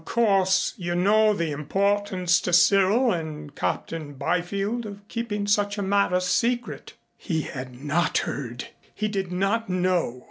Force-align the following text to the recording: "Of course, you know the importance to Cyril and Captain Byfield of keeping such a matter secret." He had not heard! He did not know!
"Of 0.01 0.05
course, 0.05 0.73
you 0.77 0.95
know 0.95 1.31
the 1.35 1.51
importance 1.51 2.41
to 2.41 2.53
Cyril 2.53 3.11
and 3.11 3.53
Captain 3.55 4.13
Byfield 4.15 4.87
of 4.87 5.07
keeping 5.07 5.45
such 5.45 5.77
a 5.77 5.83
matter 5.83 6.19
secret." 6.19 6.93
He 7.15 7.41
had 7.43 7.79
not 7.83 8.17
heard! 8.25 8.69
He 8.95 9.07
did 9.07 9.31
not 9.31 9.69
know! 9.69 10.19